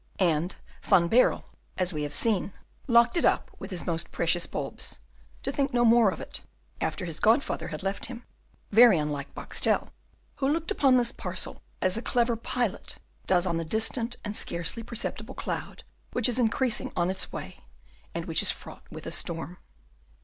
And 0.17 0.55
Van 0.81 1.07
Baerle, 1.07 1.43
as 1.77 1.93
we 1.93 2.01
have 2.01 2.13
seen, 2.15 2.53
locked 2.87 3.15
it 3.17 3.23
up 3.23 3.51
with 3.59 3.69
his 3.69 3.85
most 3.85 4.11
precious 4.11 4.47
bulbs, 4.47 4.99
to 5.43 5.51
think 5.51 5.75
no 5.75 5.85
more 5.85 6.09
of 6.09 6.19
it, 6.19 6.41
after 6.81 7.05
his 7.05 7.19
godfather 7.19 7.67
had 7.67 7.83
left 7.83 8.07
him; 8.07 8.25
very 8.71 8.97
unlike 8.97 9.35
Boxtel, 9.35 9.89
who 10.37 10.49
looked 10.49 10.71
upon 10.71 10.97
this 10.97 11.11
parcel 11.11 11.61
as 11.83 11.97
a 11.97 12.01
clever 12.01 12.35
pilot 12.35 12.97
does 13.27 13.45
on 13.45 13.57
the 13.57 13.63
distant 13.63 14.15
and 14.25 14.35
scarcely 14.35 14.81
perceptible 14.81 15.35
cloud 15.35 15.83
which 16.13 16.27
is 16.27 16.39
increasing 16.39 16.91
on 16.95 17.11
its 17.11 17.31
way 17.31 17.59
and 18.15 18.25
which 18.25 18.41
is 18.41 18.49
fraught 18.49 18.85
with 18.89 19.05
a 19.05 19.11
storm. 19.11 19.59